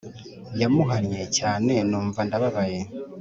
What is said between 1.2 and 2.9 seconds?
cyane numva ndababaye